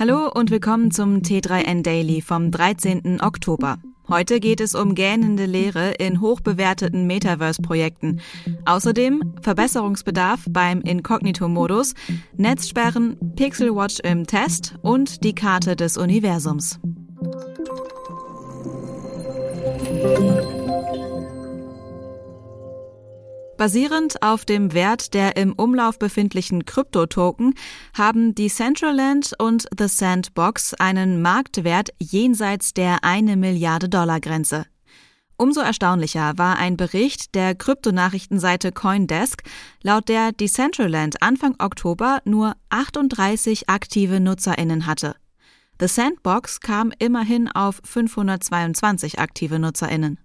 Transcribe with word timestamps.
Hallo 0.00 0.30
und 0.32 0.50
willkommen 0.50 0.90
zum 0.90 1.18
T3N 1.18 1.82
Daily 1.82 2.22
vom 2.22 2.50
13. 2.50 3.20
Oktober. 3.20 3.76
Heute 4.08 4.40
geht 4.40 4.62
es 4.62 4.74
um 4.74 4.94
gähnende 4.94 5.44
Leere 5.44 5.90
in 5.90 6.22
hochbewerteten 6.22 7.06
Metaverse-Projekten. 7.06 8.22
Außerdem 8.64 9.34
Verbesserungsbedarf 9.42 10.46
beim 10.48 10.80
Inkognito-Modus, 10.80 11.92
Netzsperren, 12.34 13.18
Pixel 13.36 13.76
Watch 13.76 13.98
im 14.02 14.26
Test 14.26 14.76
und 14.80 15.22
die 15.22 15.34
Karte 15.34 15.76
des 15.76 15.98
Universums. 15.98 16.80
Basierend 23.60 24.22
auf 24.22 24.46
dem 24.46 24.72
Wert 24.72 25.12
der 25.12 25.36
im 25.36 25.52
Umlauf 25.52 25.98
befindlichen 25.98 26.64
Kryptotoken 26.64 27.52
haben 27.92 28.34
Decentraland 28.34 29.34
und 29.38 29.66
The 29.78 29.86
Sandbox 29.86 30.72
einen 30.72 31.20
Marktwert 31.20 31.90
jenseits 31.98 32.72
der 32.72 33.04
eine 33.04 33.36
Milliarde 33.36 33.90
Dollar 33.90 34.18
Grenze. 34.18 34.64
Umso 35.36 35.60
erstaunlicher 35.60 36.38
war 36.38 36.56
ein 36.56 36.78
Bericht 36.78 37.34
der 37.34 37.54
Kryptonachrichtenseite 37.54 38.72
Coindesk, 38.72 39.42
laut 39.82 40.08
der 40.08 40.32
Decentraland 40.32 41.22
Anfang 41.22 41.54
Oktober 41.58 42.22
nur 42.24 42.54
38 42.70 43.68
aktive 43.68 44.20
NutzerInnen 44.20 44.86
hatte. 44.86 45.16
The 45.78 45.86
Sandbox 45.86 46.60
kam 46.60 46.94
immerhin 46.98 47.46
auf 47.46 47.82
522 47.84 49.18
aktive 49.18 49.58
NutzerInnen. 49.58 50.18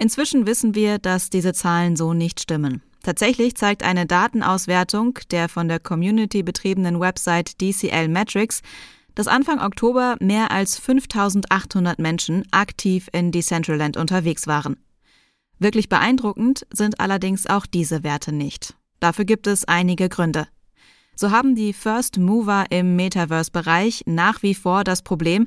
Inzwischen 0.00 0.46
wissen 0.46 0.74
wir, 0.74 0.98
dass 0.98 1.28
diese 1.28 1.52
Zahlen 1.52 1.94
so 1.94 2.14
nicht 2.14 2.40
stimmen. 2.40 2.82
Tatsächlich 3.02 3.54
zeigt 3.54 3.82
eine 3.82 4.06
Datenauswertung 4.06 5.18
der 5.30 5.50
von 5.50 5.68
der 5.68 5.78
Community 5.78 6.42
betriebenen 6.42 6.98
Website 7.00 7.60
DCL 7.60 8.08
Metrics, 8.08 8.62
dass 9.14 9.28
Anfang 9.28 9.60
Oktober 9.60 10.16
mehr 10.18 10.52
als 10.52 10.78
5800 10.78 11.98
Menschen 11.98 12.46
aktiv 12.50 13.10
in 13.12 13.30
Decentraland 13.30 13.98
unterwegs 13.98 14.46
waren. 14.46 14.78
Wirklich 15.58 15.90
beeindruckend 15.90 16.66
sind 16.72 16.98
allerdings 16.98 17.46
auch 17.46 17.66
diese 17.66 18.02
Werte 18.02 18.32
nicht. 18.32 18.76
Dafür 19.00 19.26
gibt 19.26 19.46
es 19.46 19.66
einige 19.66 20.08
Gründe. 20.08 20.48
So 21.14 21.30
haben 21.30 21.54
die 21.54 21.74
First 21.74 22.16
Mover 22.16 22.64
im 22.70 22.96
Metaverse-Bereich 22.96 24.04
nach 24.06 24.42
wie 24.42 24.54
vor 24.54 24.82
das 24.82 25.02
Problem, 25.02 25.46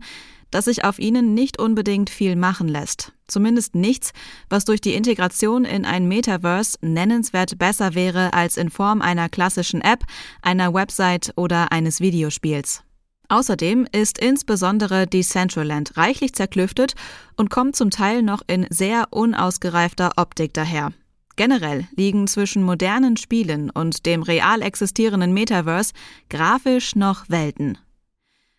dass 0.53 0.65
sich 0.65 0.83
auf 0.83 0.99
ihnen 0.99 1.33
nicht 1.33 1.59
unbedingt 1.59 2.09
viel 2.09 2.35
machen 2.35 2.67
lässt. 2.67 3.11
Zumindest 3.27 3.73
nichts, 3.73 4.11
was 4.49 4.65
durch 4.65 4.81
die 4.81 4.93
Integration 4.93 5.65
in 5.65 5.85
ein 5.85 6.07
Metaverse 6.07 6.77
nennenswert 6.81 7.57
besser 7.57 7.95
wäre 7.95 8.33
als 8.33 8.57
in 8.57 8.69
Form 8.69 9.01
einer 9.01 9.29
klassischen 9.29 9.81
App, 9.81 10.03
einer 10.41 10.73
Website 10.73 11.33
oder 11.35 11.71
eines 11.71 12.01
Videospiels. 12.01 12.83
Außerdem 13.29 13.87
ist 13.91 14.19
insbesondere 14.19 15.07
Decentraland 15.07 15.97
reichlich 15.97 16.33
zerklüftet 16.33 16.93
und 17.35 17.49
kommt 17.49 17.75
zum 17.75 17.89
Teil 17.89 18.21
noch 18.21 18.41
in 18.45 18.67
sehr 18.69 19.07
unausgereifter 19.09 20.11
Optik 20.17 20.53
daher. 20.53 20.91
Generell 21.35 21.87
liegen 21.95 22.27
zwischen 22.27 22.61
modernen 22.61 23.17
Spielen 23.17 23.71
und 23.71 24.05
dem 24.05 24.21
real 24.21 24.61
existierenden 24.61 25.33
Metaverse 25.33 25.93
grafisch 26.29 26.95
noch 26.95 27.27
Welten. 27.27 27.79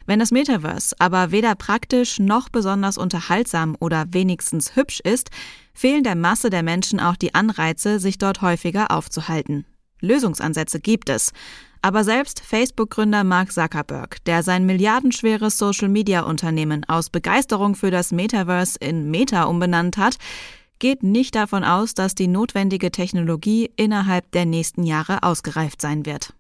Wenn 0.07 0.19
das 0.19 0.31
Metaverse 0.31 0.95
aber 0.99 1.31
weder 1.31 1.55
praktisch 1.55 2.19
noch 2.19 2.49
besonders 2.49 2.99
unterhaltsam 2.99 3.77
oder 3.81 4.05
wenigstens 4.11 4.77
hübsch 4.77 5.01
ist, 5.01 5.31
fehlen 5.73 6.05
der 6.05 6.15
Masse 6.15 6.51
der 6.51 6.63
Menschen 6.63 7.01
auch 7.01 7.17
die 7.17 7.35
Anreize, 7.35 7.99
sich 7.99 8.19
dort 8.19 8.43
häufiger 8.43 8.91
aufzuhalten. 8.91 9.65
Lösungsansätze 10.01 10.81
gibt 10.81 11.09
es. 11.09 11.33
Aber 11.83 12.03
selbst 12.03 12.41
Facebook-Gründer 12.41 13.25
Mark 13.25 13.53
Zuckerberg, 13.53 14.25
der 14.25 14.43
sein 14.43 14.65
milliardenschweres 14.65 15.59
Social-Media-Unternehmen 15.59 16.85
aus 16.89 17.11
Begeisterung 17.11 17.75
für 17.75 17.91
das 17.91 18.11
Metaverse 18.11 18.79
in 18.81 19.11
Meta 19.11 19.45
umbenannt 19.45 19.99
hat, 19.99 20.17
geht 20.79 21.03
nicht 21.03 21.35
davon 21.35 21.63
aus, 21.63 21.95
dass 21.95 22.15
die 22.15 22.27
notwendige 22.27 22.91
Technologie 22.91 23.71
innerhalb 23.77 24.31
der 24.33 24.47
nächsten 24.47 24.85
Jahre 24.85 25.23
ausgereift 25.23 25.81
sein 25.81 26.07
wird. 26.07 26.33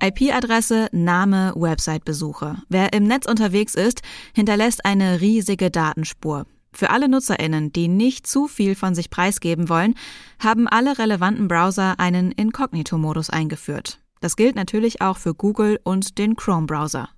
IP-Adresse, 0.00 0.88
Name, 0.92 1.52
Website-Besuche. 1.56 2.56
Wer 2.68 2.92
im 2.92 3.04
Netz 3.04 3.26
unterwegs 3.26 3.74
ist, 3.74 4.02
hinterlässt 4.34 4.84
eine 4.84 5.20
riesige 5.20 5.70
Datenspur. 5.70 6.46
Für 6.72 6.90
alle 6.90 7.08
NutzerInnen, 7.08 7.72
die 7.72 7.88
nicht 7.88 8.26
zu 8.26 8.48
viel 8.48 8.74
von 8.74 8.94
sich 8.94 9.08
preisgeben 9.08 9.68
wollen, 9.68 9.94
haben 10.38 10.68
alle 10.68 10.98
relevanten 10.98 11.48
Browser 11.48 11.98
einen 11.98 12.32
Inkognito-Modus 12.32 13.30
eingeführt. 13.30 14.00
Das 14.20 14.36
gilt 14.36 14.56
natürlich 14.56 15.00
auch 15.00 15.16
für 15.16 15.34
Google 15.34 15.80
und 15.84 16.18
den 16.18 16.36
Chrome-Browser. 16.36 17.08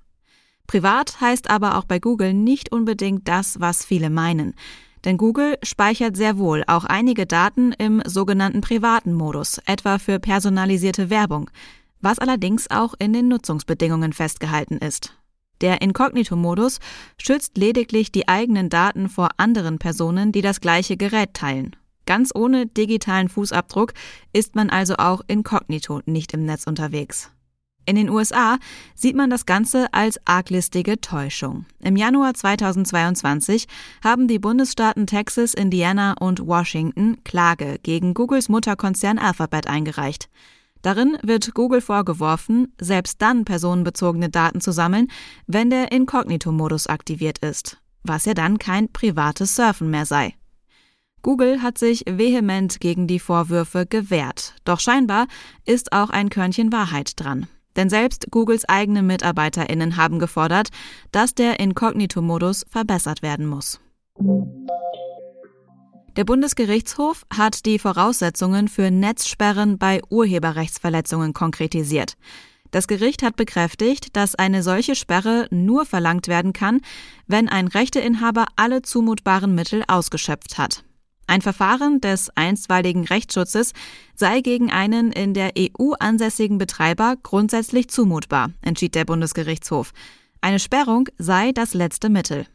Privat 0.69 1.21
heißt 1.21 1.51
aber 1.51 1.77
auch 1.77 1.85
bei 1.85 1.99
Google 1.99 2.35
nicht 2.35 2.71
unbedingt 2.71 3.27
das, 3.27 3.59
was 3.59 3.85
viele 3.85 4.11
meinen. 4.11 4.55
Denn 5.05 5.17
Google 5.17 5.57
speichert 5.63 6.17
sehr 6.17 6.39
wohl 6.39 6.65
auch 6.67 6.85
einige 6.85 7.27
Daten 7.27 7.73
im 7.73 8.03
sogenannten 8.05 8.61
privaten 8.61 9.13
Modus, 9.13 9.59
etwa 9.65 9.99
für 9.99 10.19
personalisierte 10.19 11.09
Werbung 11.09 11.51
was 12.01 12.19
allerdings 12.19 12.71
auch 12.71 12.95
in 12.99 13.13
den 13.13 13.29
Nutzungsbedingungen 13.29 14.13
festgehalten 14.13 14.79
ist. 14.79 15.15
Der 15.61 15.83
Inkognito-Modus 15.83 16.79
schützt 17.21 17.59
lediglich 17.59 18.13
die 18.13 18.29
eigenen 18.29 18.69
Daten 18.69 19.09
vor 19.09 19.31
anderen 19.37 19.79
Personen, 19.79 20.31
die 20.33 20.43
das 20.43 20.61
gleiche 20.61 20.97
Gerät 20.97 21.35
teilen. 21.35 21.75
Ganz 22.07 22.31
ohne 22.35 22.67
digitalen 22.67 23.29
Fußabdruck 23.29 23.93
ist 24.33 24.55
man 24.55 24.71
also 24.71 24.95
auch 24.97 25.21
inkognito 25.27 26.01
nicht 26.07 26.33
im 26.33 26.45
Netz 26.45 26.65
unterwegs. 26.67 27.31
In 27.85 27.97
den 27.97 28.11
USA 28.11 28.59
sieht 28.95 29.17
man 29.17 29.31
das 29.31 29.47
Ganze 29.47 29.93
als 29.95 30.21
arglistige 30.27 31.01
Täuschung. 31.01 31.65
Im 31.81 31.97
Januar 31.97 32.35
2022 32.35 33.67
haben 34.05 34.29
die 34.29 34.39
Bundesstaaten 34.39 35.07
Texas, 35.07 35.55
Indiana 35.55 36.15
und 36.21 36.47
Washington 36.47 37.25
Klage 37.25 37.79
gegen 37.83 38.13
Googles 38.13 38.51
Mutterkonzern 38.51 39.19
Alphabet 39.19 39.69
eingereicht. 39.69 40.29
Darin 40.83 41.19
wird 41.23 41.55
Google 41.55 41.81
vorgeworfen, 41.81 42.73
selbst 42.81 43.21
dann 43.21 43.45
personenbezogene 43.45 44.29
Daten 44.29 44.61
zu 44.61 44.73
sammeln, 44.73 45.09
wenn 45.47 45.71
der 45.71 45.93
Inkognito-Modus 45.93 46.87
aktiviert 46.87 47.39
ist, 47.39 47.79
was 48.03 48.25
ja 48.25 48.35
dann 48.35 48.59
kein 48.59 48.93
privates 48.93 49.57
Surfen 49.57 49.91
mehr 49.91 50.07
sei. 50.07 50.35
Google 51.23 51.63
hat 51.63 51.79
sich 51.79 52.05
vehement 52.09 52.81
gegen 52.81 53.07
die 53.07 53.19
Vorwürfe 53.19 53.87
gewehrt, 53.87 54.55
doch 54.65 54.79
scheinbar 54.79 55.27
ist 55.65 55.93
auch 55.93 56.11
ein 56.11 56.31
Körnchen 56.31 56.73
Wahrheit 56.73 57.13
dran. 57.17 57.47
Denn 57.77 57.91
selbst 57.91 58.31
Googles 58.31 58.69
eigene 58.69 59.03
Mitarbeiterinnen 59.03 59.97
haben 59.97 60.19
gefordert, 60.19 60.69
dass 61.13 61.35
der 61.35 61.61
Inkognito-Modus 61.61 62.67
verbessert 62.69 63.23
werden 63.23 63.47
muss. 63.47 63.81
Der 66.19 66.25
Bundesgerichtshof 66.25 67.25
hat 67.33 67.65
die 67.65 67.79
Voraussetzungen 67.79 68.67
für 68.67 68.91
Netzsperren 68.91 69.79
bei 69.79 70.01
Urheberrechtsverletzungen 70.11 71.33
konkretisiert. 71.33 72.15
Das 72.73 72.89
Gericht 72.89 73.23
hat 73.23 73.37
bekräftigt, 73.37 74.17
dass 74.17 74.35
eine 74.35 74.65
solche 74.65 74.97
Sperre 74.97 75.47
nur 75.53 75.87
verlangt 75.87 76.27
werden 76.27 76.53
kann, 76.53 76.81
wenn 77.29 77.49
ein 77.49 77.69
Rechteinhaber 77.69 78.47
alle 78.57 78.83
zumutbaren 78.83 79.55
Mittel 79.55 79.85
ausgeschöpft 79.87 80.59
hat. 80.59 80.83
Ein 81.29 81.41
Verfahren 81.41 82.01
des 82.01 82.31
einstweiligen 82.35 83.05
Rechtsschutzes 83.05 83.73
sei 84.17 84.41
gegen 84.41 84.73
einen 84.73 85.13
in 85.13 85.35
der 85.35 85.53
EU 85.57 85.93
ansässigen 86.01 86.59
Betreiber 86.59 87.15
grundsätzlich 87.23 87.91
zumutbar, 87.91 88.51
entschied 88.61 88.97
der 88.97 89.05
Bundesgerichtshof. 89.05 89.93
Eine 90.41 90.59
Sperrung 90.59 91.09
sei 91.17 91.53
das 91.53 91.75
letzte 91.75 92.09
Mittel. 92.09 92.49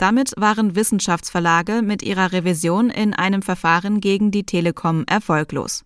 Damit 0.00 0.32
waren 0.38 0.76
Wissenschaftsverlage 0.76 1.82
mit 1.82 2.02
ihrer 2.02 2.32
Revision 2.32 2.88
in 2.88 3.12
einem 3.12 3.42
Verfahren 3.42 4.00
gegen 4.00 4.30
die 4.30 4.44
Telekom 4.44 5.04
erfolglos. 5.06 5.84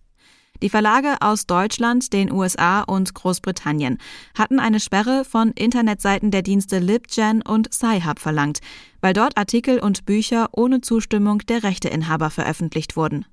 Die 0.61 0.69
Verlage 0.69 1.17
aus 1.19 1.47
Deutschland, 1.47 2.13
den 2.13 2.31
USA 2.31 2.83
und 2.83 3.13
Großbritannien 3.13 3.97
hatten 4.33 4.61
eine 4.61 4.79
Sperre 4.79 5.25
von 5.25 5.51
Internetseiten 5.51 6.31
der 6.31 6.43
Dienste 6.43 6.79
LibGen 6.79 7.41
und 7.41 7.73
Sci-Hub 7.73 8.19
verlangt, 8.19 8.59
weil 9.01 9.11
dort 9.11 9.35
Artikel 9.37 9.79
und 9.79 10.05
Bücher 10.05 10.47
ohne 10.53 10.79
Zustimmung 10.79 11.39
der 11.39 11.63
Rechteinhaber 11.63 12.29
veröffentlicht 12.29 12.95
wurden. 12.95 13.25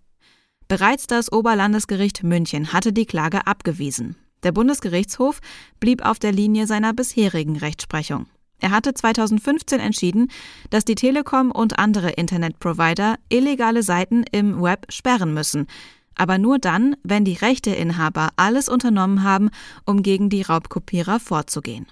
Bereits 0.66 1.06
das 1.06 1.30
Oberlandesgericht 1.30 2.24
München 2.24 2.72
hatte 2.72 2.92
die 2.92 3.06
Klage 3.06 3.46
abgewiesen. 3.46 4.16
Der 4.42 4.50
Bundesgerichtshof 4.50 5.38
blieb 5.78 6.04
auf 6.04 6.18
der 6.18 6.32
Linie 6.32 6.66
seiner 6.66 6.92
bisherigen 6.92 7.56
Rechtsprechung. 7.56 8.26
Er 8.62 8.70
hatte 8.70 8.94
2015 8.94 9.80
entschieden, 9.80 10.30
dass 10.70 10.84
die 10.84 10.94
Telekom 10.94 11.50
und 11.50 11.80
andere 11.80 12.10
Internetprovider 12.10 13.16
illegale 13.28 13.82
Seiten 13.82 14.22
im 14.30 14.62
Web 14.62 14.86
sperren 14.88 15.34
müssen, 15.34 15.66
aber 16.14 16.38
nur 16.38 16.60
dann, 16.60 16.94
wenn 17.02 17.24
die 17.24 17.34
Rechteinhaber 17.34 18.28
alles 18.36 18.68
unternommen 18.68 19.24
haben, 19.24 19.50
um 19.84 20.04
gegen 20.04 20.30
die 20.30 20.42
Raubkopierer 20.42 21.18
vorzugehen. 21.18 21.86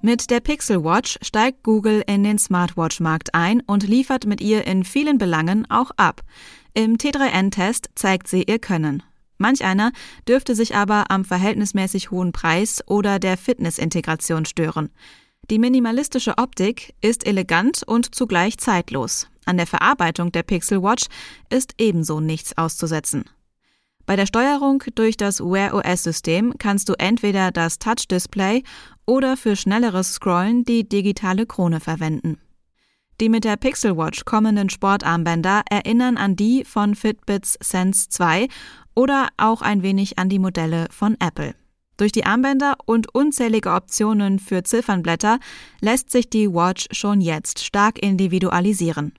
Mit 0.00 0.30
der 0.30 0.38
Pixel 0.38 0.84
Watch 0.84 1.18
steigt 1.22 1.64
Google 1.64 2.04
in 2.06 2.22
den 2.22 2.38
Smartwatch-Markt 2.38 3.34
ein 3.34 3.62
und 3.66 3.82
liefert 3.82 4.26
mit 4.26 4.40
ihr 4.40 4.64
in 4.64 4.84
vielen 4.84 5.18
Belangen 5.18 5.68
auch 5.68 5.90
ab. 5.96 6.22
Im 6.72 6.98
T3N-Test 6.98 7.90
zeigt 7.96 8.28
sie 8.28 8.44
ihr 8.44 8.60
Können. 8.60 9.02
Manch 9.38 9.64
einer 9.64 9.92
dürfte 10.28 10.54
sich 10.54 10.74
aber 10.74 11.10
am 11.10 11.24
verhältnismäßig 11.24 12.10
hohen 12.10 12.32
Preis 12.32 12.82
oder 12.86 13.18
der 13.18 13.36
Fitnessintegration 13.36 14.44
stören. 14.44 14.90
Die 15.50 15.58
minimalistische 15.58 16.36
Optik 16.36 16.94
ist 17.00 17.26
elegant 17.26 17.82
und 17.86 18.14
zugleich 18.14 18.58
zeitlos. 18.58 19.28
An 19.46 19.56
der 19.56 19.66
Verarbeitung 19.66 20.30
der 20.30 20.42
Pixel 20.42 20.82
Watch 20.82 21.06
ist 21.48 21.74
ebenso 21.78 22.20
nichts 22.20 22.58
auszusetzen. 22.58 23.24
Bei 24.04 24.16
der 24.16 24.26
Steuerung 24.26 24.82
durch 24.94 25.16
das 25.16 25.40
Wear 25.40 25.74
OS-System 25.74 26.54
kannst 26.58 26.88
du 26.88 26.94
entweder 26.98 27.50
das 27.50 27.78
Touch-Display 27.78 28.62
oder 29.06 29.36
für 29.36 29.54
schnelleres 29.54 30.14
Scrollen 30.14 30.64
die 30.64 30.88
digitale 30.88 31.46
Krone 31.46 31.80
verwenden. 31.80 32.38
Die 33.20 33.28
mit 33.28 33.44
der 33.44 33.56
Pixel 33.56 33.96
Watch 33.96 34.24
kommenden 34.24 34.70
Sportarmbänder 34.70 35.62
erinnern 35.68 36.16
an 36.16 36.36
die 36.36 36.64
von 36.64 36.94
Fitbits 36.94 37.58
Sense 37.60 38.08
2 38.08 38.48
oder 38.98 39.28
auch 39.36 39.62
ein 39.62 39.84
wenig 39.84 40.18
an 40.18 40.28
die 40.28 40.40
Modelle 40.40 40.88
von 40.90 41.16
Apple. 41.20 41.54
Durch 41.98 42.10
die 42.10 42.26
Armbänder 42.26 42.74
und 42.84 43.14
unzählige 43.14 43.70
Optionen 43.70 44.40
für 44.40 44.64
Ziffernblätter 44.64 45.38
lässt 45.80 46.10
sich 46.10 46.28
die 46.28 46.52
Watch 46.52 46.88
schon 46.90 47.20
jetzt 47.20 47.64
stark 47.64 48.02
individualisieren. 48.02 49.12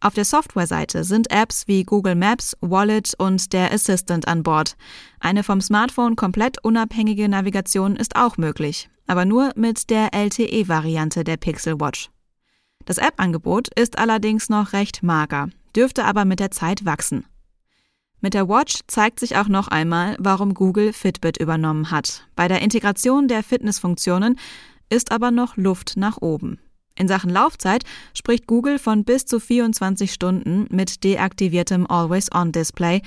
Auf 0.00 0.14
der 0.14 0.24
Softwareseite 0.24 1.04
sind 1.04 1.30
Apps 1.30 1.68
wie 1.68 1.84
Google 1.84 2.16
Maps, 2.16 2.56
Wallet 2.60 3.14
und 3.18 3.52
der 3.52 3.72
Assistant 3.72 4.26
an 4.26 4.42
Bord. 4.42 4.76
Eine 5.20 5.44
vom 5.44 5.60
Smartphone 5.60 6.16
komplett 6.16 6.64
unabhängige 6.64 7.28
Navigation 7.28 7.94
ist 7.94 8.16
auch 8.16 8.36
möglich, 8.36 8.90
aber 9.06 9.24
nur 9.24 9.52
mit 9.54 9.90
der 9.90 10.12
LTE-Variante 10.12 11.22
der 11.22 11.36
Pixel 11.36 11.80
Watch. 11.80 12.10
Das 12.84 12.98
App-Angebot 12.98 13.68
ist 13.78 13.96
allerdings 13.96 14.48
noch 14.48 14.72
recht 14.72 15.04
mager, 15.04 15.50
dürfte 15.76 16.04
aber 16.04 16.24
mit 16.24 16.40
der 16.40 16.50
Zeit 16.50 16.84
wachsen. 16.84 17.24
Mit 18.20 18.34
der 18.34 18.48
Watch 18.48 18.80
zeigt 18.88 19.20
sich 19.20 19.36
auch 19.36 19.48
noch 19.48 19.68
einmal, 19.68 20.16
warum 20.18 20.54
Google 20.54 20.92
Fitbit 20.92 21.36
übernommen 21.36 21.90
hat. 21.90 22.24
Bei 22.34 22.48
der 22.48 22.62
Integration 22.62 23.28
der 23.28 23.44
Fitnessfunktionen 23.44 24.38
ist 24.90 25.12
aber 25.12 25.30
noch 25.30 25.56
Luft 25.56 25.96
nach 25.96 26.18
oben. 26.20 26.58
In 26.96 27.06
Sachen 27.06 27.30
Laufzeit 27.30 27.84
spricht 28.14 28.48
Google 28.48 28.80
von 28.80 29.04
bis 29.04 29.24
zu 29.24 29.38
24 29.38 30.12
Stunden 30.12 30.66
mit 30.70 31.04
deaktiviertem 31.04 31.86
Always-On-Display, 31.88 33.02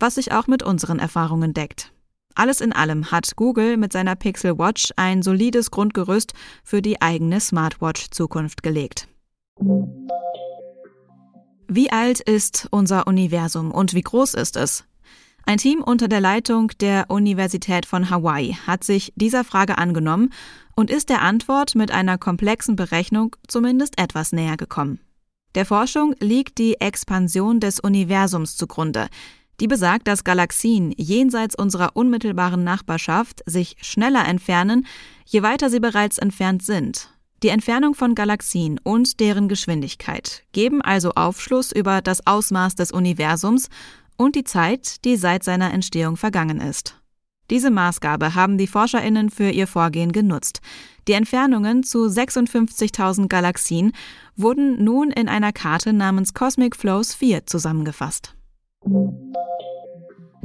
was 0.00 0.16
sich 0.16 0.32
auch 0.32 0.48
mit 0.48 0.64
unseren 0.64 0.98
Erfahrungen 0.98 1.54
deckt. 1.54 1.92
Alles 2.34 2.60
in 2.60 2.72
allem 2.72 3.12
hat 3.12 3.36
Google 3.36 3.76
mit 3.76 3.92
seiner 3.92 4.16
Pixel 4.16 4.58
Watch 4.58 4.92
ein 4.96 5.22
solides 5.22 5.70
Grundgerüst 5.70 6.34
für 6.64 6.82
die 6.82 7.00
eigene 7.00 7.40
Smartwatch-Zukunft 7.40 8.64
gelegt. 8.64 9.08
Wie 11.68 11.90
alt 11.90 12.20
ist 12.20 12.68
unser 12.70 13.08
Universum 13.08 13.72
und 13.72 13.92
wie 13.92 14.02
groß 14.02 14.34
ist 14.34 14.56
es? 14.56 14.84
Ein 15.44 15.58
Team 15.58 15.82
unter 15.82 16.06
der 16.06 16.20
Leitung 16.20 16.70
der 16.80 17.06
Universität 17.08 17.86
von 17.86 18.08
Hawaii 18.08 18.56
hat 18.66 18.84
sich 18.84 19.12
dieser 19.16 19.42
Frage 19.42 19.76
angenommen 19.76 20.32
und 20.76 20.90
ist 20.90 21.08
der 21.08 21.22
Antwort 21.22 21.74
mit 21.74 21.90
einer 21.90 22.18
komplexen 22.18 22.76
Berechnung 22.76 23.34
zumindest 23.48 23.98
etwas 24.00 24.32
näher 24.32 24.56
gekommen. 24.56 25.00
Der 25.56 25.66
Forschung 25.66 26.14
liegt 26.20 26.58
die 26.58 26.80
Expansion 26.80 27.58
des 27.58 27.80
Universums 27.80 28.56
zugrunde, 28.56 29.08
die 29.58 29.66
besagt, 29.66 30.06
dass 30.06 30.22
Galaxien 30.22 30.92
jenseits 30.96 31.56
unserer 31.56 31.96
unmittelbaren 31.96 32.62
Nachbarschaft 32.62 33.42
sich 33.46 33.76
schneller 33.80 34.26
entfernen, 34.26 34.86
je 35.24 35.42
weiter 35.42 35.68
sie 35.68 35.80
bereits 35.80 36.18
entfernt 36.18 36.62
sind 36.62 37.08
die 37.42 37.48
Entfernung 37.48 37.94
von 37.94 38.14
Galaxien 38.14 38.80
und 38.82 39.20
deren 39.20 39.48
Geschwindigkeit 39.48 40.42
geben 40.52 40.80
also 40.82 41.12
Aufschluss 41.14 41.72
über 41.72 42.00
das 42.00 42.26
Ausmaß 42.26 42.74
des 42.76 42.92
Universums 42.92 43.68
und 44.16 44.34
die 44.34 44.44
Zeit, 44.44 45.04
die 45.04 45.16
seit 45.16 45.44
seiner 45.44 45.72
Entstehung 45.72 46.16
vergangen 46.16 46.60
ist. 46.60 46.96
Diese 47.50 47.70
Maßgabe 47.70 48.34
haben 48.34 48.58
die 48.58 48.66
Forscherinnen 48.66 49.30
für 49.30 49.50
ihr 49.50 49.66
Vorgehen 49.66 50.12
genutzt. 50.12 50.60
Die 51.06 51.12
Entfernungen 51.12 51.84
zu 51.84 52.06
56.000 52.06 53.28
Galaxien 53.28 53.92
wurden 54.34 54.82
nun 54.82 55.10
in 55.12 55.28
einer 55.28 55.52
Karte 55.52 55.92
namens 55.92 56.34
Cosmic 56.34 56.74
Flows 56.74 57.14
4 57.14 57.46
zusammengefasst. 57.46 58.34